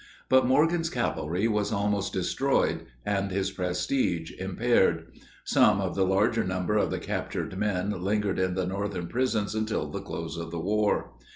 [0.29, 5.11] But Morgan's cavalry was almost destroyed, and his prestige impaired.
[5.55, 10.01] Much the larger number of the captured men lingered in the Northern prisons until the
[10.01, 11.13] close of the war.